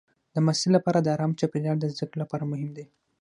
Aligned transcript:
د 0.33 0.35
محصل 0.45 0.69
لپاره 0.77 0.99
ارام 1.15 1.31
چاپېریال 1.39 1.77
د 1.79 1.85
زده 1.93 2.05
کړې 2.09 2.17
لپاره 2.23 2.43
مهم 2.51 2.69
دی. 2.77 2.85